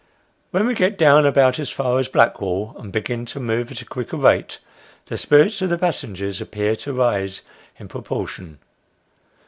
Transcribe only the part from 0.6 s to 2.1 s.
we get down about as far as